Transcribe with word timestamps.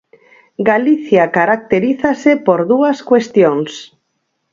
Galicia 0.69 1.23
caracterízase 1.37 2.31
por 2.45 2.59
dúas 2.71 2.97
cuestións. 3.09 3.71